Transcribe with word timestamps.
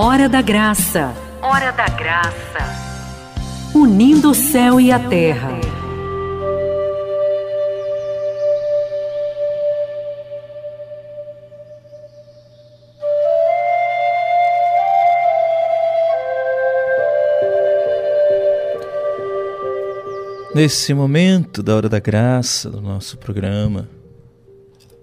Hora 0.00 0.28
da 0.28 0.40
Graça. 0.40 1.12
Hora 1.42 1.72
da 1.72 1.88
Graça. 1.88 2.60
Unindo 3.74 4.30
o 4.30 4.34
céu 4.34 4.80
e 4.80 4.92
a 4.92 4.98
terra. 5.08 5.58
Nesse 20.54 20.94
momento 20.94 21.60
da 21.60 21.74
Hora 21.74 21.88
da 21.88 21.98
Graça 21.98 22.70
do 22.70 22.80
nosso 22.80 23.18
programa, 23.18 23.88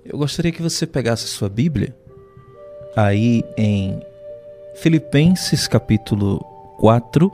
eu 0.05 0.17
gostaria 0.17 0.53
que 0.53 0.61
você 0.61 0.87
pegasse 0.87 1.25
a 1.25 1.27
sua 1.27 1.49
Bíblia 1.49 1.93
aí 2.95 3.43
em 3.57 4.01
Filipenses 4.75 5.69
capítulo 5.69 6.39
4, 6.79 7.31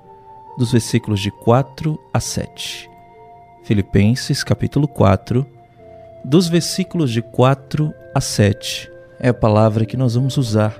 dos 0.59 0.72
versículos 0.72 1.20
de 1.20 1.32
4 1.32 1.99
a 2.13 2.20
7. 2.20 2.88
Filipenses 3.63 4.44
capítulo 4.44 4.88
4, 4.88 5.46
dos 6.23 6.48
versículos 6.48 7.12
de 7.12 7.22
4 7.23 7.91
a 8.13 8.22
7. 8.22 8.91
É 9.20 9.30
a 9.30 9.34
palavra 9.34 9.88
que 9.88 9.98
nós 9.98 10.13
vamos 10.13 10.38
usar 10.38 10.80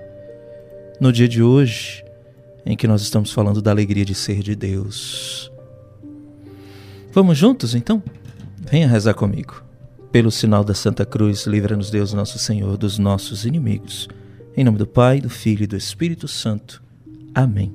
no 1.00 1.12
dia 1.12 1.28
de 1.28 1.42
hoje, 1.42 2.06
em 2.64 2.78
que 2.78 2.88
nós 2.88 3.02
estamos 3.02 3.32
falando 3.32 3.60
da 3.60 3.72
alegria 3.72 4.06
de 4.06 4.14
ser 4.14 4.44
de 4.44 4.56
Deus. 4.56 5.52
Vamos 7.12 7.40
juntos 7.40 7.74
então? 7.74 8.04
Venha 8.56 8.88
rezar 8.88 9.16
comigo. 9.16 9.64
Pelo 10.12 10.30
sinal 10.30 10.64
da 10.64 10.76
Santa 10.76 11.06
Cruz, 11.08 11.48
livra-nos 11.48 11.90
Deus, 11.90 12.14
nosso 12.14 12.38
Senhor, 12.38 12.78
dos 12.78 13.00
nossos 13.00 13.46
inimigos. 13.46 14.08
Em 14.56 14.66
nome 14.66 14.78
do 14.78 14.86
Pai, 14.86 15.22
do 15.22 15.30
Filho 15.30 15.64
e 15.64 15.68
do 15.68 15.78
Espírito 15.78 16.28
Santo. 16.28 16.84
Amém. 17.34 17.74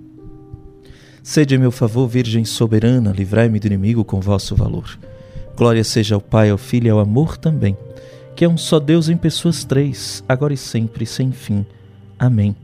Sede 1.22 1.54
em 1.54 1.58
meu 1.58 1.72
favor, 1.72 2.06
Virgem 2.06 2.44
soberana, 2.44 3.12
livrai-me 3.12 3.58
do 3.58 3.66
inimigo 3.66 4.04
com 4.04 4.20
vosso 4.20 4.54
valor. 4.54 4.98
Glória 5.56 5.82
seja 5.82 6.14
ao 6.14 6.20
Pai, 6.20 6.50
ao 6.50 6.58
Filho 6.58 6.88
e 6.88 6.90
ao 6.90 6.98
amor 6.98 7.38
também, 7.38 7.74
que 8.36 8.44
é 8.44 8.48
um 8.48 8.58
só 8.58 8.78
Deus 8.78 9.08
em 9.08 9.16
pessoas 9.16 9.64
três, 9.64 10.22
agora 10.28 10.52
e 10.52 10.56
sempre, 10.58 11.06
sem 11.06 11.32
fim. 11.32 11.64
Amém. 12.18 12.54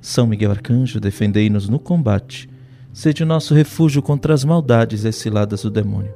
São 0.00 0.26
Miguel 0.26 0.52
Arcanjo, 0.52 0.98
defendei-nos 0.98 1.68
no 1.68 1.78
combate. 1.78 2.48
Sede 2.94 3.22
o 3.22 3.26
nosso 3.26 3.54
refúgio 3.54 4.00
contra 4.00 4.32
as 4.32 4.42
maldades 4.42 5.04
e 5.04 5.12
ciladas 5.12 5.62
do 5.62 5.70
demônio. 5.70 6.14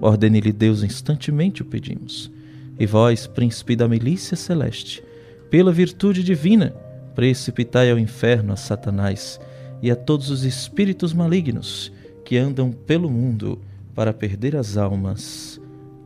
Ordene-lhe 0.00 0.52
Deus 0.52 0.84
instantemente 0.84 1.62
o 1.62 1.64
pedimos. 1.64 2.30
E 2.78 2.86
vós, 2.86 3.26
príncipe 3.26 3.74
da 3.74 3.88
milícia 3.88 4.36
celeste, 4.36 5.02
pela 5.50 5.72
virtude 5.72 6.22
divina, 6.22 6.74
precipitai 7.14 7.90
ao 7.90 7.98
inferno 7.98 8.52
a 8.52 8.56
Satanás 8.56 9.40
e 9.82 9.90
a 9.90 9.96
todos 9.96 10.30
os 10.30 10.44
espíritos 10.44 11.12
malignos 11.12 11.92
que 12.24 12.36
andam 12.36 12.70
pelo 12.72 13.10
mundo 13.10 13.60
para 13.94 14.12
perder 14.12 14.56
as 14.56 14.76
almas. 14.76 15.60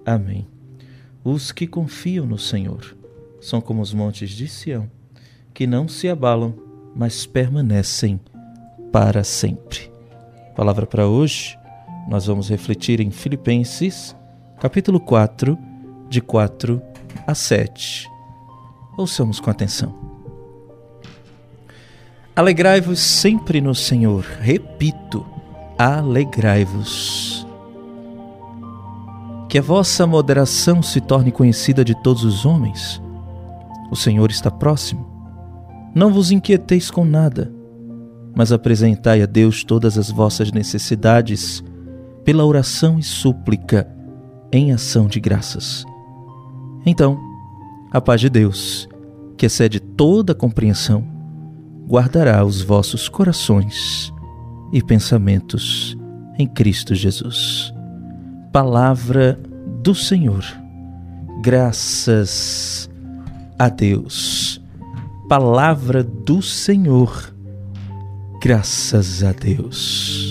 Amém. 0.05 0.47
Os 1.25 1.53
que 1.53 1.67
confiam 1.67 2.27
no 2.27 2.39
Senhor 2.39 2.97
são 3.41 3.61
como 3.61 3.83
os 3.83 3.93
montes 3.93 4.31
de 4.31 4.47
Sião, 4.47 4.89
que 5.53 5.67
não 5.67 5.89
se 5.89 6.09
abalam, 6.09 6.55
mas 6.95 7.27
permanecem 7.27 8.21
para 8.93 9.25
sempre. 9.25 9.91
Palavra 10.55 10.87
para 10.87 11.07
hoje, 11.07 11.59
nós 12.09 12.27
vamos 12.27 12.49
refletir 12.49 13.01
em 13.01 13.11
Filipenses, 13.11 14.15
capítulo 14.61 15.01
4, 15.01 15.59
de 16.09 16.21
4 16.21 16.83
a 17.27 17.35
7. 17.35 18.20
Ouçamos 18.97 19.41
com 19.41 19.51
atenção. 19.51 19.95
Alegrai-vos 22.35 23.01
sempre 23.01 23.61
no 23.61 23.75
Senhor. 23.75 24.25
Repito, 24.41 25.27
alegrai-vos. 25.79 27.47
Que 29.49 29.59
a 29.59 29.62
vossa 29.62 30.06
moderação 30.06 30.83
se 30.83 31.00
torne 31.00 31.33
conhecida 31.33 31.84
de 31.84 31.95
todos 32.03 32.25
os 32.25 32.47
homens. 32.47 33.03
O 33.91 33.97
Senhor 33.97 34.31
está 34.31 34.50
próximo. 34.50 35.06
Não 35.95 36.12
vos 36.12 36.31
inquieteis 36.31 36.91
com 36.91 37.05
nada, 37.05 37.53
mas 38.34 38.53
apresentai 38.53 39.23
a 39.23 39.27
Deus 39.27 39.65
todas 39.65 39.99
as 39.99 40.11
vossas 40.11 40.53
necessidades 40.53 41.65
pela 42.25 42.45
oração 42.45 42.99
e 42.99 43.03
súplica 43.03 43.89
em 44.53 44.73
ação 44.73 45.09
de 45.09 45.19
graças. 45.19 45.84
Então, 46.87 47.30
a 47.91 48.01
paz 48.01 48.21
de 48.21 48.31
Deus, 48.31 48.89
que 49.37 49.47
excede 49.47 49.81
toda 49.81 50.34
compreensão, 50.34 51.05
guardará 51.89 52.45
os 52.45 52.62
vossos 52.62 53.09
corações 53.09 54.12
e 54.73 54.83
pensamentos 54.83 55.97
em 56.39 56.47
Cristo 56.47 56.95
Jesus. 56.95 57.73
Palavra 58.53 59.41
do 59.83 59.95
Senhor. 59.95 60.45
Graças 61.43 62.89
a 63.59 63.69
Deus. 63.69 64.61
Palavra 65.29 66.05
do 66.05 66.43
Senhor. 66.43 67.34
Graças 68.43 69.23
a 69.25 69.33
Deus. 69.33 70.30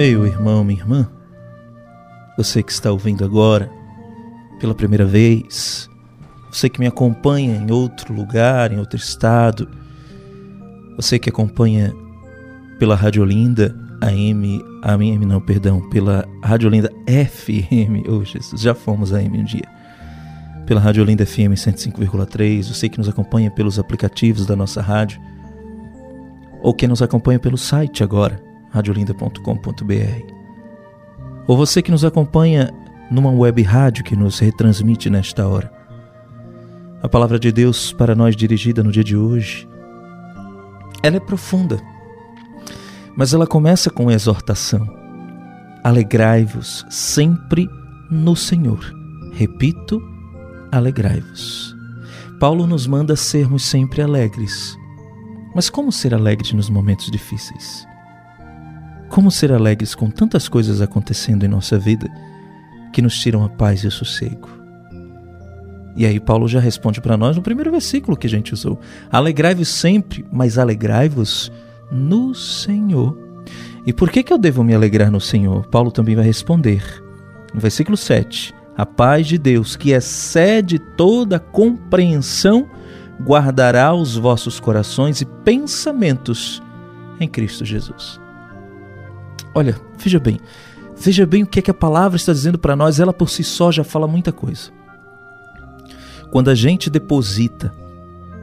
Meu 0.00 0.26
irmão, 0.26 0.64
minha 0.64 0.80
irmã, 0.80 1.06
você 2.34 2.62
que 2.62 2.72
está 2.72 2.90
ouvindo 2.90 3.22
agora 3.22 3.70
pela 4.58 4.74
primeira 4.74 5.04
vez, 5.04 5.90
você 6.50 6.70
que 6.70 6.80
me 6.80 6.86
acompanha 6.86 7.54
em 7.54 7.70
outro 7.70 8.14
lugar, 8.14 8.72
em 8.72 8.78
outro 8.78 8.96
estado, 8.96 9.68
você 10.96 11.18
que 11.18 11.28
acompanha 11.28 11.94
pela 12.78 12.96
Rádio 12.96 13.22
Olinda, 13.22 13.76
AM, 14.00 14.64
AM 14.80 15.26
não, 15.26 15.38
perdão, 15.38 15.86
pela 15.90 16.26
Rádio 16.42 16.70
Olinda 16.70 16.90
FM, 17.06 18.08
oh 18.08 18.24
Jesus, 18.24 18.58
já 18.58 18.74
fomos 18.74 19.12
AM 19.12 19.38
um 19.38 19.44
dia. 19.44 19.68
Pela 20.64 20.80
Rádio 20.80 21.02
Olinda 21.02 21.26
FM 21.26 21.52
105,3, 21.52 22.72
você 22.72 22.88
que 22.88 22.96
nos 22.96 23.06
acompanha 23.10 23.50
pelos 23.50 23.78
aplicativos 23.78 24.46
da 24.46 24.56
nossa 24.56 24.80
rádio, 24.80 25.20
ou 26.62 26.72
que 26.72 26.88
nos 26.88 27.02
acompanha 27.02 27.38
pelo 27.38 27.58
site 27.58 28.02
agora, 28.02 28.48
radiolinda.com.br. 28.70 30.34
Ou 31.46 31.56
você 31.56 31.82
que 31.82 31.90
nos 31.90 32.04
acompanha 32.04 32.72
numa 33.10 33.30
web 33.30 33.60
rádio 33.62 34.04
que 34.04 34.14
nos 34.14 34.38
retransmite 34.38 35.10
nesta 35.10 35.46
hora. 35.48 35.72
A 37.02 37.08
palavra 37.08 37.38
de 37.38 37.50
Deus 37.50 37.92
para 37.92 38.14
nós 38.14 38.36
dirigida 38.36 38.84
no 38.84 38.92
dia 38.92 39.02
de 39.02 39.16
hoje, 39.16 39.68
ela 41.02 41.16
é 41.16 41.20
profunda, 41.20 41.80
mas 43.16 43.34
ela 43.34 43.46
começa 43.46 43.90
com 43.90 44.10
exortação. 44.10 44.86
Alegrai-vos 45.82 46.86
sempre 46.90 47.68
no 48.10 48.36
Senhor. 48.36 48.94
Repito, 49.32 50.00
alegrai-vos. 50.70 51.74
Paulo 52.38 52.66
nos 52.66 52.86
manda 52.86 53.16
sermos 53.16 53.64
sempre 53.64 54.02
alegres. 54.02 54.76
Mas 55.54 55.68
como 55.68 55.90
ser 55.90 56.14
alegre 56.14 56.54
nos 56.54 56.70
momentos 56.70 57.10
difíceis? 57.10 57.89
Como 59.10 59.28
ser 59.28 59.52
alegres 59.52 59.92
com 59.92 60.08
tantas 60.08 60.48
coisas 60.48 60.80
acontecendo 60.80 61.44
em 61.44 61.48
nossa 61.48 61.76
vida 61.76 62.08
que 62.92 63.02
nos 63.02 63.18
tiram 63.18 63.44
a 63.44 63.48
paz 63.48 63.82
e 63.82 63.88
o 63.88 63.90
sossego? 63.90 64.48
E 65.96 66.06
aí 66.06 66.20
Paulo 66.20 66.46
já 66.46 66.60
responde 66.60 67.00
para 67.00 67.16
nós 67.16 67.34
no 67.34 67.42
primeiro 67.42 67.72
versículo 67.72 68.16
que 68.16 68.28
a 68.28 68.30
gente 68.30 68.54
usou: 68.54 68.78
Alegrai-vos 69.10 69.68
sempre, 69.68 70.24
mas 70.30 70.56
alegrai-vos 70.56 71.50
no 71.90 72.32
Senhor. 72.36 73.18
E 73.84 73.92
por 73.92 74.10
que, 74.12 74.22
que 74.22 74.32
eu 74.32 74.38
devo 74.38 74.62
me 74.62 74.76
alegrar 74.76 75.10
no 75.10 75.20
Senhor? 75.20 75.66
Paulo 75.66 75.90
também 75.90 76.14
vai 76.14 76.24
responder. 76.24 76.84
No 77.52 77.60
versículo 77.60 77.96
7: 77.96 78.54
A 78.76 78.86
paz 78.86 79.26
de 79.26 79.38
Deus, 79.38 79.74
que 79.74 79.90
excede 79.90 80.78
toda 80.78 81.40
compreensão, 81.40 82.70
guardará 83.20 83.92
os 83.92 84.16
vossos 84.16 84.60
corações 84.60 85.20
e 85.20 85.24
pensamentos 85.24 86.62
em 87.18 87.26
Cristo 87.26 87.64
Jesus. 87.64 88.20
Olha, 89.54 89.80
veja 89.98 90.20
bem, 90.20 90.40
veja 90.96 91.26
bem 91.26 91.42
o 91.42 91.46
que, 91.46 91.58
é 91.58 91.62
que 91.62 91.70
a 91.70 91.74
palavra 91.74 92.16
está 92.16 92.32
dizendo 92.32 92.58
para 92.58 92.76
nós, 92.76 93.00
ela 93.00 93.12
por 93.12 93.28
si 93.28 93.42
só 93.42 93.72
já 93.72 93.82
fala 93.82 94.06
muita 94.06 94.32
coisa. 94.32 94.70
Quando 96.30 96.50
a 96.50 96.54
gente 96.54 96.88
deposita 96.88 97.74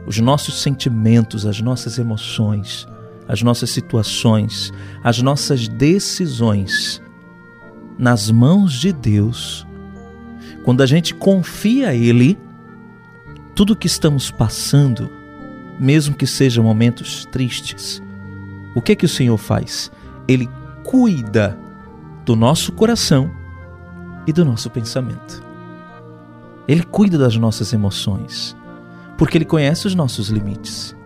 os 0.06 0.18
nossos 0.18 0.60
sentimentos, 0.60 1.46
as 1.46 1.60
nossas 1.60 1.98
emoções, 1.98 2.86
as 3.26 3.42
nossas 3.42 3.70
situações, 3.70 4.72
as 5.02 5.20
nossas 5.20 5.68
decisões 5.68 7.02
nas 7.98 8.30
mãos 8.30 8.74
de 8.74 8.92
Deus, 8.92 9.66
quando 10.64 10.82
a 10.82 10.86
gente 10.86 11.14
confia 11.14 11.88
a 11.88 11.94
Ele, 11.94 12.38
tudo 13.54 13.76
que 13.76 13.86
estamos 13.86 14.30
passando, 14.30 15.10
mesmo 15.80 16.14
que 16.14 16.26
sejam 16.26 16.62
momentos 16.62 17.26
tristes, 17.26 18.02
o 18.74 18.80
que 18.80 18.92
é 18.92 18.96
que 18.96 19.04
o 19.04 19.08
Senhor 19.08 19.36
faz? 19.36 19.90
Ele 20.26 20.48
cuida 20.88 21.58
do 22.24 22.34
nosso 22.34 22.72
coração 22.72 23.30
e 24.26 24.32
do 24.32 24.42
nosso 24.42 24.70
pensamento. 24.70 25.44
Ele 26.66 26.82
cuida 26.82 27.18
das 27.18 27.36
nossas 27.36 27.74
emoções, 27.74 28.56
porque 29.18 29.36
ele 29.36 29.44
conhece 29.44 29.86
os 29.86 29.94
nossos 29.94 30.30
limites. 30.30 30.96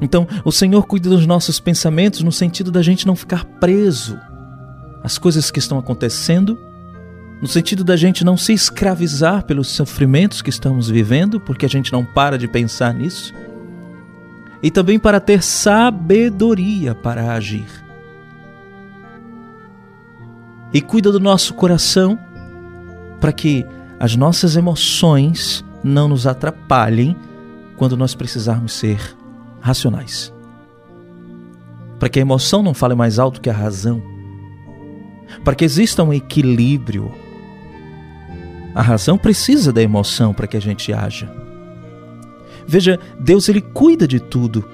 Então, 0.00 0.26
o 0.44 0.50
Senhor 0.50 0.84
cuida 0.88 1.08
dos 1.08 1.24
nossos 1.24 1.60
pensamentos 1.60 2.20
no 2.24 2.32
sentido 2.32 2.72
da 2.72 2.82
gente 2.82 3.06
não 3.06 3.14
ficar 3.14 3.44
preso 3.44 4.18
às 5.04 5.18
coisas 5.18 5.52
que 5.52 5.60
estão 5.60 5.78
acontecendo, 5.78 6.58
no 7.40 7.46
sentido 7.46 7.84
da 7.84 7.96
gente 7.96 8.24
não 8.24 8.36
se 8.36 8.52
escravizar 8.52 9.44
pelos 9.44 9.68
sofrimentos 9.68 10.42
que 10.42 10.50
estamos 10.50 10.90
vivendo, 10.90 11.38
porque 11.38 11.64
a 11.64 11.68
gente 11.68 11.92
não 11.92 12.04
para 12.04 12.36
de 12.36 12.48
pensar 12.48 12.92
nisso, 12.92 13.32
e 14.60 14.68
também 14.68 14.98
para 14.98 15.20
ter 15.20 15.44
sabedoria 15.44 16.92
para 16.92 17.32
agir. 17.32 17.85
E 20.72 20.80
cuida 20.80 21.12
do 21.12 21.20
nosso 21.20 21.54
coração 21.54 22.18
para 23.20 23.32
que 23.32 23.64
as 23.98 24.14
nossas 24.16 24.56
emoções 24.56 25.64
não 25.82 26.08
nos 26.08 26.26
atrapalhem 26.26 27.16
quando 27.76 27.96
nós 27.96 28.14
precisarmos 28.14 28.72
ser 28.72 29.16
racionais. 29.60 30.32
Para 31.98 32.08
que 32.08 32.18
a 32.18 32.22
emoção 32.22 32.62
não 32.62 32.74
fale 32.74 32.94
mais 32.94 33.18
alto 33.18 33.40
que 33.40 33.48
a 33.48 33.54
razão. 33.54 34.02
Para 35.44 35.54
que 35.54 35.64
exista 35.64 36.02
um 36.02 36.12
equilíbrio. 36.12 37.12
A 38.74 38.82
razão 38.82 39.16
precisa 39.16 39.72
da 39.72 39.82
emoção 39.82 40.34
para 40.34 40.46
que 40.46 40.56
a 40.56 40.60
gente 40.60 40.92
haja. 40.92 41.32
Veja, 42.66 42.98
Deus 43.18 43.48
ele 43.48 43.60
cuida 43.60 44.06
de 44.06 44.20
tudo. 44.20 44.68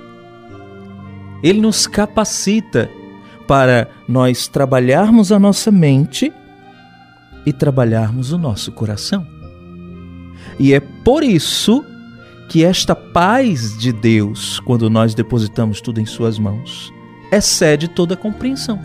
Ele 1.43 1.61
nos 1.61 1.87
capacita 1.87 2.91
para 3.47 3.89
nós 4.09 4.47
trabalharmos 4.47 5.33
a 5.33 5.39
nossa 5.39 5.71
mente 5.71 6.33
e 7.45 7.53
trabalharmos 7.53 8.33
o 8.33 8.39
nosso 8.39 8.73
coração. 8.73 9.27
E 10.59 10.73
é 10.73 10.81
por 10.81 11.23
isso 11.23 11.85
que 12.49 12.65
esta 12.65 12.95
paz 12.95 13.77
de 13.79 13.93
Deus, 13.93 14.61
quando 14.61 14.91
nós 14.91 15.15
depositamos 15.15 15.81
tudo 15.81 16.01
em 16.01 16.07
Suas 16.07 16.39
mãos, 16.39 16.93
excede 17.33 17.89
toda 17.89 18.15
a 18.15 18.17
compreensão. 18.17 18.79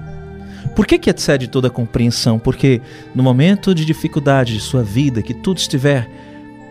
Por 0.76 0.86
que, 0.86 0.98
que 0.98 1.10
excede 1.10 1.48
toda 1.48 1.68
a 1.68 1.72
compreensão? 1.72 2.40
Porque 2.40 2.82
no 3.14 3.24
momento 3.24 3.74
de 3.74 3.84
dificuldade 3.84 4.54
de 4.54 4.60
sua 4.60 4.84
vida, 4.84 5.22
que 5.22 5.34
tudo 5.34 5.58
estiver 5.58 6.10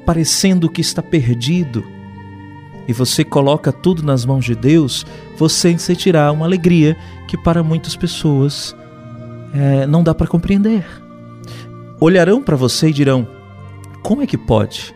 parecendo 0.07 0.71
que 0.71 0.81
está 0.81 1.03
perdido, 1.03 1.85
e 2.89 2.93
você 2.93 3.25
coloca 3.25 3.73
tudo 3.73 4.03
nas 4.03 4.25
mãos 4.25 4.45
de 4.45 4.55
Deus, 4.55 5.05
você 5.37 5.77
sentirá 5.79 6.31
uma 6.31 6.47
alegria 6.47 6.97
que 7.29 7.37
para 7.37 7.63
muitas 7.63 7.97
pessoas 7.97 8.77
é, 9.53 9.87
não 9.87 10.03
dá 10.03 10.15
para 10.15 10.27
compreender. 10.27 10.85
Olharão 11.99 12.43
para 12.43 12.57
você 12.57 12.89
e 12.89 12.93
dirão: 12.93 13.27
como 14.03 14.23
é 14.23 14.27
que 14.27 14.39
pode? 14.39 14.95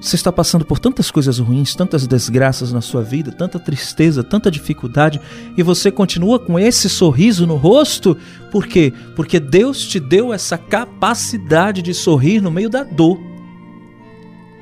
Você 0.00 0.16
está 0.16 0.32
passando 0.32 0.64
por 0.64 0.80
tantas 0.80 1.12
coisas 1.12 1.38
ruins, 1.38 1.76
tantas 1.76 2.08
desgraças 2.08 2.72
na 2.72 2.80
sua 2.80 3.02
vida, 3.02 3.30
tanta 3.30 3.56
tristeza, 3.56 4.24
tanta 4.24 4.50
dificuldade, 4.50 5.20
e 5.56 5.62
você 5.62 5.92
continua 5.92 6.40
com 6.40 6.58
esse 6.58 6.88
sorriso 6.88 7.46
no 7.46 7.54
rosto? 7.54 8.16
Por 8.50 8.66
quê? 8.66 8.92
Porque 9.14 9.38
Deus 9.38 9.86
te 9.86 10.00
deu 10.00 10.32
essa 10.32 10.58
capacidade 10.58 11.82
de 11.82 11.94
sorrir 11.94 12.40
no 12.40 12.50
meio 12.50 12.68
da 12.68 12.82
dor. 12.82 13.31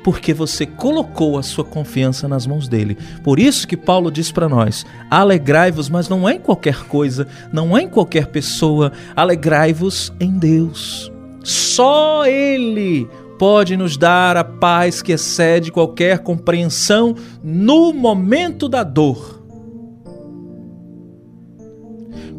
Porque 0.02 0.32
você 0.32 0.64
colocou 0.64 1.38
a 1.38 1.42
sua 1.42 1.64
confiança 1.64 2.26
nas 2.26 2.46
mãos 2.46 2.66
dele. 2.68 2.96
Por 3.22 3.38
isso 3.38 3.68
que 3.68 3.76
Paulo 3.76 4.10
diz 4.10 4.32
para 4.32 4.48
nós: 4.48 4.86
alegrai-vos, 5.10 5.88
mas 5.88 6.08
não 6.08 6.28
é 6.28 6.34
em 6.34 6.40
qualquer 6.40 6.84
coisa, 6.84 7.26
não 7.52 7.76
é 7.76 7.82
em 7.82 7.88
qualquer 7.88 8.26
pessoa, 8.26 8.92
alegrai-vos 9.14 10.12
em 10.18 10.38
Deus. 10.38 11.12
Só 11.42 12.26
Ele 12.26 13.08
pode 13.38 13.74
nos 13.76 13.96
dar 13.96 14.36
a 14.36 14.44
paz 14.44 15.00
que 15.00 15.12
excede 15.12 15.72
qualquer 15.72 16.18
compreensão 16.18 17.14
no 17.42 17.92
momento 17.92 18.68
da 18.68 18.82
dor. 18.82 19.40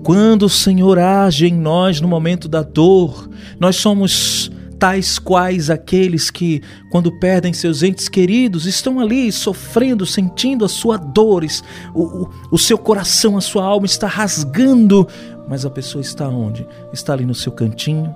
Quando 0.04 0.44
o 0.44 0.50
Senhor 0.50 0.98
age 0.98 1.48
em 1.48 1.54
nós 1.54 2.02
no 2.02 2.08
momento 2.08 2.48
da 2.48 2.64
dor, 2.64 3.30
nós 3.60 3.76
somos 3.76 4.52
tais 4.82 5.20
quais 5.20 5.70
aqueles 5.70 6.32
que, 6.32 6.60
quando 6.90 7.12
perdem 7.20 7.54
seus 7.54 7.84
entes 7.84 8.10
queridos, 8.10 8.66
estão 8.66 9.00
ali 9.00 9.32
sofrendo, 9.32 10.08
sentindo 10.08 10.66
as 10.66 10.72
suas 10.72 11.00
dores, 11.14 11.64
o, 11.94 12.24
o, 12.24 12.30
o 12.50 12.58
seu 12.58 12.80
coração, 12.80 13.38
a 13.38 13.42
sua 13.42 13.64
alma 13.64 13.86
está 13.86 14.08
rasgando, 14.08 15.08
mas 15.48 15.68
a 15.68 15.70
pessoa 15.70 16.02
está 16.02 16.28
onde? 16.28 16.68
Está 16.92 17.14
ali 17.14 17.28
no 17.28 17.36
seu 17.36 17.52
cantinho, 17.52 18.12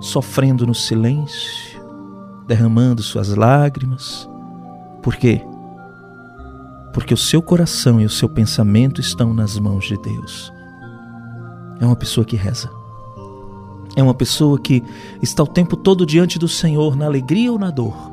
sofrendo 0.00 0.66
no 0.66 0.74
silêncio, 0.74 1.80
derramando 2.48 3.00
suas 3.00 3.28
lágrimas. 3.28 4.28
Por 5.00 5.14
quê? 5.14 5.40
Porque 6.92 7.14
o 7.14 7.16
seu 7.16 7.40
coração 7.40 8.00
e 8.00 8.04
o 8.04 8.10
seu 8.10 8.28
pensamento 8.28 9.00
estão 9.00 9.32
nas 9.32 9.56
mãos 9.56 9.86
de 9.86 9.96
Deus. 9.98 10.52
É 11.80 11.86
uma 11.86 11.94
pessoa 11.94 12.24
que 12.24 12.34
reza. 12.34 12.79
É 13.96 14.02
uma 14.02 14.14
pessoa 14.14 14.58
que 14.58 14.82
está 15.20 15.42
o 15.42 15.46
tempo 15.46 15.76
todo 15.76 16.06
diante 16.06 16.38
do 16.38 16.48
Senhor, 16.48 16.96
na 16.96 17.06
alegria 17.06 17.50
ou 17.52 17.58
na 17.58 17.70
dor. 17.70 18.10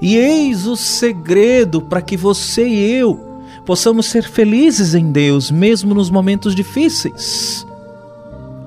E 0.00 0.16
eis 0.16 0.66
o 0.66 0.76
segredo 0.76 1.80
para 1.80 2.02
que 2.02 2.16
você 2.16 2.66
e 2.66 2.92
eu 2.92 3.34
possamos 3.64 4.06
ser 4.06 4.24
felizes 4.24 4.94
em 4.94 5.10
Deus, 5.10 5.50
mesmo 5.50 5.94
nos 5.94 6.10
momentos 6.10 6.54
difíceis. 6.54 7.66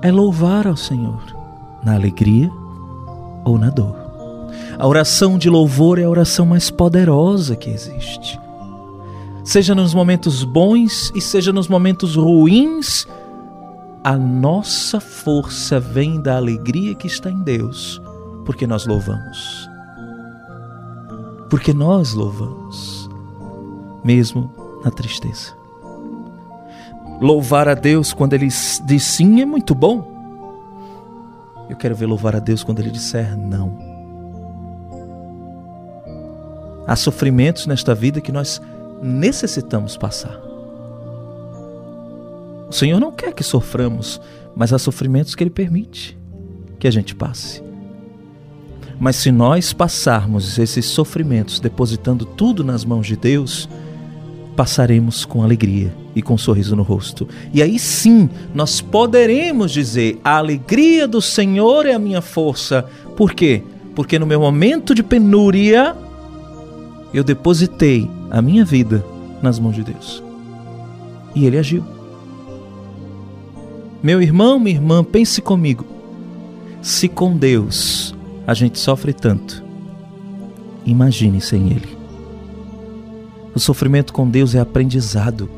É 0.02 0.10
louvar 0.10 0.66
ao 0.66 0.76
Senhor 0.76 1.22
na 1.82 1.94
alegria 1.94 2.50
ou 3.44 3.58
na 3.58 3.70
dor. 3.70 3.96
A 4.78 4.86
oração 4.86 5.38
de 5.38 5.50
louvor 5.50 5.98
é 5.98 6.04
a 6.04 6.10
oração 6.10 6.46
mais 6.46 6.70
poderosa 6.70 7.56
que 7.56 7.70
existe. 7.70 8.38
Seja 9.42 9.74
nos 9.74 9.94
momentos 9.94 10.44
bons 10.44 11.10
e 11.14 11.20
seja 11.20 11.52
nos 11.52 11.68
momentos 11.68 12.14
ruins, 12.14 13.06
a 14.02 14.16
nossa 14.16 15.00
força 15.00 15.78
vem 15.80 16.20
da 16.20 16.36
alegria 16.36 16.94
que 16.94 17.06
está 17.06 17.30
em 17.30 17.42
Deus, 17.42 18.00
porque 18.44 18.66
nós 18.66 18.86
louvamos. 18.86 19.68
Porque 21.50 21.72
nós 21.72 22.12
louvamos, 22.12 23.08
mesmo 24.04 24.52
na 24.84 24.90
tristeza. 24.90 25.56
Louvar 27.20 27.68
a 27.68 27.74
Deus 27.74 28.12
quando 28.12 28.34
Ele 28.34 28.48
diz 28.84 29.02
sim 29.02 29.40
é 29.40 29.44
muito 29.44 29.74
bom 29.74 30.18
eu 31.68 31.76
quero 31.76 31.94
ver 31.94 32.06
louvar 32.06 32.34
a 32.34 32.38
Deus 32.38 32.64
quando 32.64 32.80
Ele 32.80 32.90
disser 32.90 33.36
não. 33.36 33.76
Há 36.86 36.96
sofrimentos 36.96 37.66
nesta 37.66 37.94
vida 37.94 38.20
que 38.20 38.32
nós 38.32 38.60
necessitamos 39.02 39.96
passar. 39.96 40.47
O 42.68 42.72
Senhor 42.72 43.00
não 43.00 43.10
quer 43.10 43.32
que 43.32 43.42
soframos, 43.42 44.20
mas 44.54 44.72
há 44.72 44.78
sofrimentos 44.78 45.34
que 45.34 45.42
Ele 45.42 45.50
permite 45.50 46.18
que 46.78 46.86
a 46.86 46.90
gente 46.90 47.14
passe. 47.14 47.62
Mas 49.00 49.16
se 49.16 49.30
nós 49.30 49.72
passarmos 49.72 50.58
esses 50.58 50.84
sofrimentos 50.86 51.60
depositando 51.60 52.24
tudo 52.24 52.64
nas 52.64 52.84
mãos 52.84 53.06
de 53.06 53.16
Deus, 53.16 53.68
passaremos 54.56 55.24
com 55.24 55.42
alegria 55.42 55.94
e 56.16 56.20
com 56.20 56.34
um 56.34 56.38
sorriso 56.38 56.74
no 56.74 56.82
rosto. 56.82 57.28
E 57.54 57.62
aí 57.62 57.78
sim, 57.78 58.28
nós 58.52 58.80
poderemos 58.80 59.70
dizer: 59.70 60.18
a 60.24 60.36
alegria 60.38 61.06
do 61.06 61.22
Senhor 61.22 61.86
é 61.86 61.94
a 61.94 61.98
minha 61.98 62.20
força. 62.20 62.84
Por 63.16 63.32
quê? 63.32 63.62
Porque 63.94 64.18
no 64.18 64.26
meu 64.26 64.40
momento 64.40 64.94
de 64.94 65.02
penúria, 65.02 65.96
eu 67.14 67.22
depositei 67.22 68.10
a 68.30 68.42
minha 68.42 68.64
vida 68.64 69.04
nas 69.40 69.60
mãos 69.60 69.76
de 69.76 69.84
Deus. 69.84 70.22
E 71.34 71.46
Ele 71.46 71.56
agiu. 71.56 71.97
Meu 74.02 74.22
irmão, 74.22 74.60
minha 74.60 74.76
irmã, 74.76 75.02
pense 75.02 75.42
comigo. 75.42 75.84
Se 76.80 77.08
com 77.08 77.36
Deus 77.36 78.14
a 78.46 78.54
gente 78.54 78.78
sofre 78.78 79.12
tanto, 79.12 79.62
imagine 80.86 81.40
sem 81.40 81.70
Ele. 81.70 81.98
O 83.54 83.58
sofrimento 83.58 84.12
com 84.12 84.28
Deus 84.28 84.54
é 84.54 84.60
aprendizado. 84.60 85.50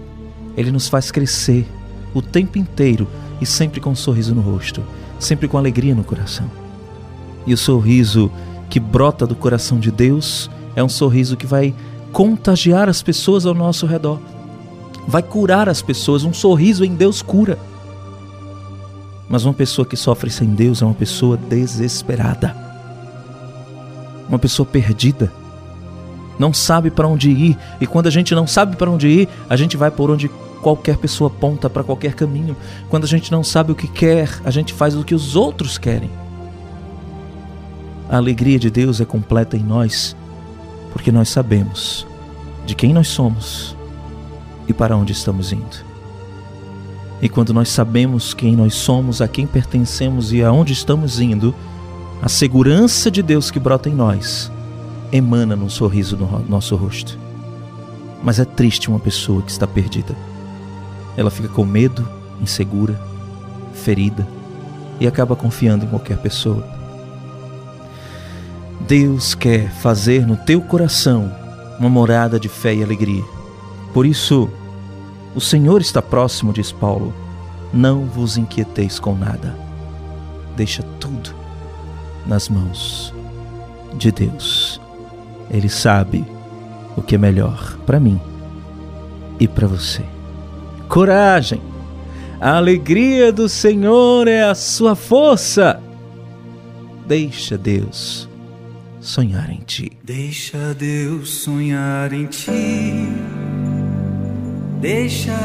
Ele 0.56 0.70
nos 0.70 0.88
faz 0.88 1.10
crescer 1.10 1.66
o 2.14 2.22
tempo 2.22 2.56
inteiro 2.56 3.06
e 3.40 3.46
sempre 3.46 3.78
com 3.78 3.90
um 3.90 3.94
sorriso 3.94 4.34
no 4.34 4.40
rosto, 4.40 4.82
sempre 5.18 5.46
com 5.46 5.58
alegria 5.58 5.94
no 5.94 6.02
coração. 6.02 6.50
E 7.46 7.52
o 7.52 7.58
sorriso 7.58 8.30
que 8.70 8.80
brota 8.80 9.26
do 9.26 9.34
coração 9.34 9.78
de 9.78 9.90
Deus 9.90 10.50
é 10.74 10.82
um 10.82 10.88
sorriso 10.88 11.36
que 11.36 11.46
vai 11.46 11.74
contagiar 12.10 12.88
as 12.88 13.02
pessoas 13.02 13.44
ao 13.44 13.52
nosso 13.52 13.84
redor, 13.84 14.18
vai 15.06 15.22
curar 15.22 15.68
as 15.68 15.82
pessoas. 15.82 16.24
Um 16.24 16.32
sorriso 16.32 16.86
em 16.86 16.94
Deus 16.94 17.20
cura. 17.20 17.58
Mas 19.30 19.46
uma 19.46 19.54
pessoa 19.54 19.86
que 19.86 19.96
sofre 19.96 20.28
sem 20.28 20.54
Deus 20.54 20.82
é 20.82 20.84
uma 20.84 20.92
pessoa 20.92 21.38
desesperada, 21.38 22.54
uma 24.28 24.38
pessoa 24.38 24.66
perdida 24.66 25.32
não 26.40 26.54
sabe 26.54 26.90
para 26.90 27.06
onde 27.06 27.30
ir, 27.30 27.58
e 27.78 27.86
quando 27.86 28.06
a 28.06 28.10
gente 28.10 28.34
não 28.34 28.46
sabe 28.46 28.74
para 28.74 28.90
onde 28.90 29.06
ir, 29.06 29.28
a 29.46 29.56
gente 29.56 29.76
vai 29.76 29.90
por 29.90 30.10
onde 30.10 30.26
qualquer 30.62 30.96
pessoa 30.96 31.28
aponta 31.28 31.68
para 31.68 31.84
qualquer 31.84 32.14
caminho. 32.14 32.56
Quando 32.88 33.04
a 33.04 33.06
gente 33.06 33.30
não 33.30 33.44
sabe 33.44 33.72
o 33.72 33.74
que 33.74 33.86
quer, 33.86 34.40
a 34.42 34.50
gente 34.50 34.72
faz 34.72 34.96
o 34.96 35.04
que 35.04 35.14
os 35.14 35.36
outros 35.36 35.76
querem. 35.76 36.10
A 38.08 38.16
alegria 38.16 38.58
de 38.58 38.70
Deus 38.70 39.02
é 39.02 39.04
completa 39.04 39.54
em 39.54 39.62
nós, 39.62 40.16
porque 40.94 41.12
nós 41.12 41.28
sabemos 41.28 42.06
de 42.64 42.74
quem 42.74 42.94
nós 42.94 43.08
somos 43.08 43.76
e 44.66 44.72
para 44.72 44.96
onde 44.96 45.12
estamos 45.12 45.52
indo. 45.52 45.89
E 47.22 47.28
quando 47.28 47.52
nós 47.52 47.68
sabemos 47.68 48.32
quem 48.32 48.56
nós 48.56 48.74
somos, 48.74 49.20
a 49.20 49.28
quem 49.28 49.46
pertencemos 49.46 50.32
e 50.32 50.42
aonde 50.42 50.72
estamos 50.72 51.20
indo, 51.20 51.54
a 52.22 52.28
segurança 52.28 53.10
de 53.10 53.22
Deus 53.22 53.50
que 53.50 53.58
brota 53.58 53.88
em 53.88 53.94
nós 53.94 54.50
emana 55.12 55.56
num 55.56 55.68
sorriso 55.68 56.16
no 56.16 56.44
nosso 56.48 56.76
rosto. 56.76 57.18
Mas 58.22 58.38
é 58.38 58.44
triste 58.44 58.88
uma 58.88 59.00
pessoa 59.00 59.42
que 59.42 59.50
está 59.50 59.66
perdida. 59.66 60.14
Ela 61.16 61.30
fica 61.30 61.48
com 61.48 61.64
medo, 61.64 62.06
insegura, 62.40 63.00
ferida 63.72 64.26
e 64.98 65.06
acaba 65.06 65.34
confiando 65.34 65.84
em 65.84 65.88
qualquer 65.88 66.18
pessoa. 66.18 66.64
Deus 68.86 69.34
quer 69.34 69.70
fazer 69.70 70.26
no 70.26 70.36
teu 70.36 70.60
coração 70.60 71.32
uma 71.78 71.88
morada 71.88 72.38
de 72.38 72.48
fé 72.48 72.74
e 72.74 72.82
alegria. 72.82 73.24
Por 73.92 74.04
isso, 74.04 74.50
o 75.34 75.40
Senhor 75.40 75.80
está 75.80 76.02
próximo, 76.02 76.52
diz 76.52 76.72
Paulo. 76.72 77.14
Não 77.72 78.04
vos 78.06 78.36
inquieteis 78.36 78.98
com 78.98 79.14
nada. 79.14 79.56
Deixa 80.56 80.82
tudo 80.98 81.34
nas 82.26 82.48
mãos 82.48 83.14
de 83.96 84.10
Deus. 84.10 84.80
Ele 85.50 85.68
sabe 85.68 86.24
o 86.96 87.02
que 87.02 87.14
é 87.14 87.18
melhor 87.18 87.78
para 87.86 88.00
mim 88.00 88.20
e 89.38 89.46
para 89.46 89.66
você. 89.66 90.04
Coragem! 90.88 91.60
A 92.40 92.56
alegria 92.56 93.30
do 93.30 93.48
Senhor 93.48 94.26
é 94.26 94.42
a 94.42 94.54
sua 94.54 94.96
força. 94.96 95.80
Deixa 97.06 97.58
Deus 97.58 98.28
sonhar 98.98 99.50
em 99.50 99.60
ti. 99.60 99.92
Deixa 100.02 100.74
Deus 100.74 101.30
sonhar 101.30 102.12
em 102.12 102.26
ti. 102.26 102.50
Deixa, 104.80 105.36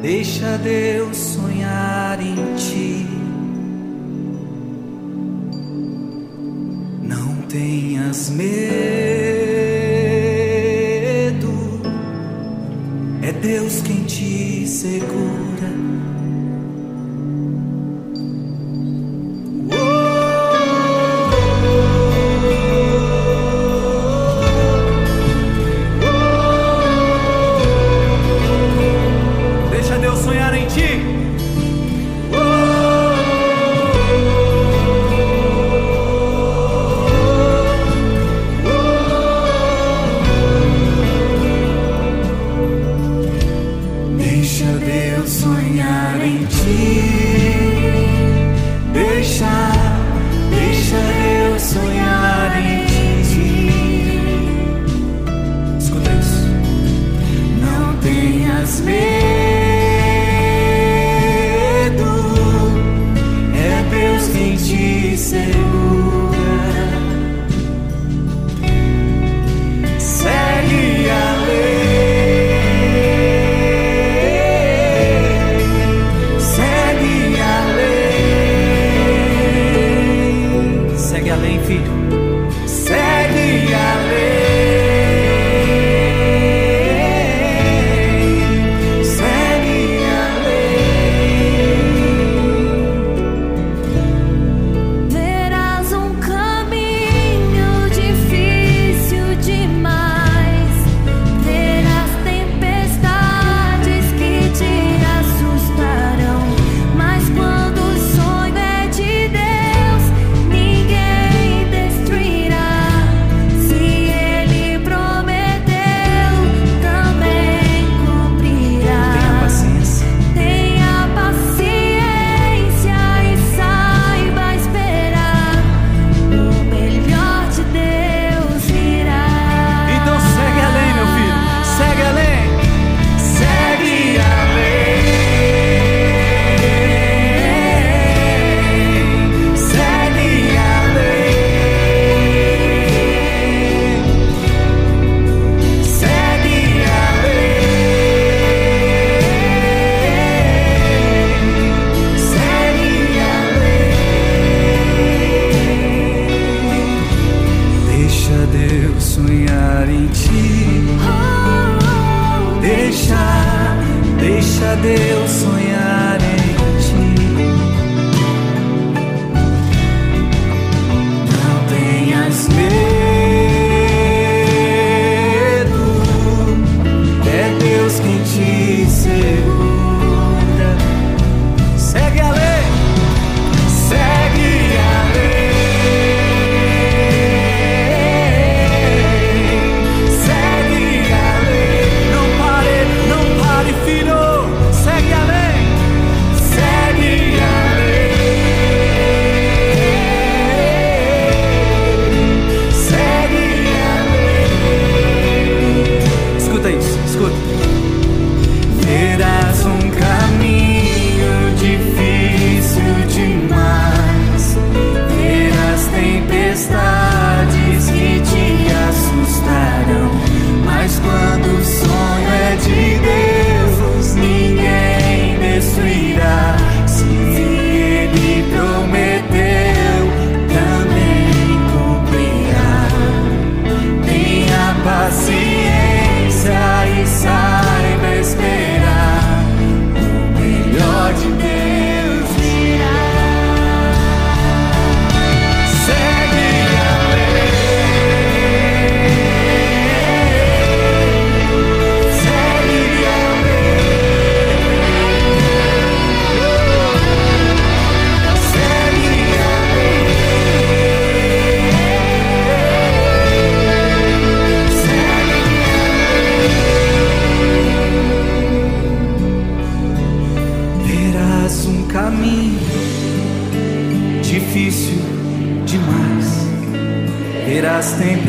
deixa 0.00 0.56
Deus 0.58 1.16
sonhar 1.16 2.20
em 2.22 2.36
ti. 2.54 3.04
Não 7.02 7.42
tenhas 7.48 8.30
medo, 8.30 8.52
é 13.22 13.32
Deus 13.32 13.82
quem 13.82 14.04
te 14.04 14.68
segura. 14.68 15.97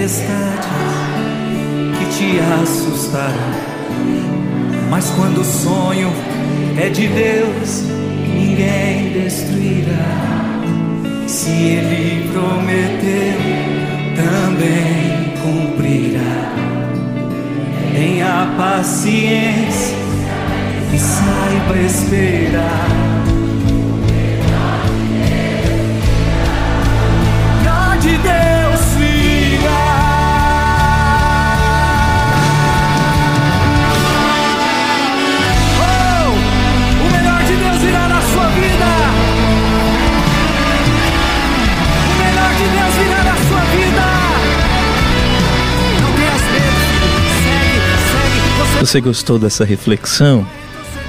Tempestades 0.10 0.68
que 1.98 2.06
te 2.18 2.40
assustarão. 2.62 3.54
Mas 4.90 5.10
quando 5.12 5.42
o 5.42 5.46
sonho 5.46 6.12
é 6.78 6.90
de 6.90 7.08
Deus, 7.08 7.84
ninguém 8.28 9.14
destruirá. 9.14 10.64
Se 11.28 11.52
Ele 11.52 12.28
prometeu, 12.34 13.40
também 14.16 15.34
cumprirá. 15.44 16.54
Tenha 17.94 18.56
paciência 18.58 19.96
e 20.92 20.98
saiba 20.98 21.78
esperar. 21.86 23.19
Você 48.80 49.02
gostou 49.02 49.38
dessa 49.38 49.66
reflexão? 49.66 50.48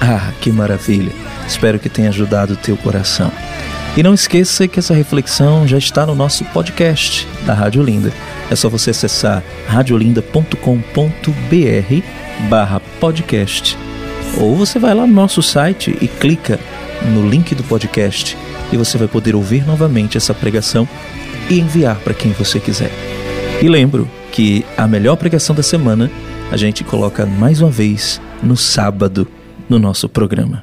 Ah, 0.01 0.33
que 0.41 0.51
maravilha! 0.51 1.13
Espero 1.47 1.79
que 1.79 1.89
tenha 1.89 2.09
ajudado 2.09 2.55
o 2.55 2.57
teu 2.57 2.77
coração. 2.77 3.31
E 3.97 4.03
não 4.03 4.13
esqueça 4.13 4.67
que 4.67 4.81
essa 4.81 4.93
reflexão 4.93 5.69
já 5.69 5.79
está 5.79 6.05
no 6.05 6.17
nosso 6.17 6.45
podcast 6.47 7.29
da 7.47 7.55
Rádio 7.55 7.81
Linda. 7.81 8.13
É 8.51 8.57
só 8.57 8.69
você 8.69 8.91
acessar 8.91 9.45
radiolinda.com.br 9.69 12.49
barra 12.49 12.81
podcast. 12.99 13.79
Ou 14.37 14.57
você 14.57 14.81
vai 14.81 14.93
lá 14.93 15.07
no 15.07 15.15
nosso 15.15 15.41
site 15.41 15.97
e 16.01 16.09
clica 16.09 16.59
no 17.15 17.29
link 17.29 17.55
do 17.55 17.63
podcast 17.63 18.37
e 18.73 18.77
você 18.77 18.99
vai 18.99 19.07
poder 19.07 19.37
ouvir 19.37 19.65
novamente 19.65 20.17
essa 20.17 20.35
pregação 20.35 20.89
e 21.49 21.61
enviar 21.61 22.01
para 22.01 22.15
quem 22.15 22.33
você 22.33 22.59
quiser. 22.59 22.91
E 23.63 23.69
lembro 23.69 24.11
que 24.33 24.67
a 24.77 24.89
melhor 24.89 25.15
pregação 25.15 25.55
da 25.55 25.63
semana 25.63 26.11
a 26.51 26.57
gente 26.57 26.83
coloca 26.83 27.25
mais 27.25 27.61
uma 27.61 27.71
vez 27.71 28.21
no 28.43 28.57
sábado 28.57 29.27
no 29.69 29.79
nosso 29.79 30.09
programa. 30.09 30.59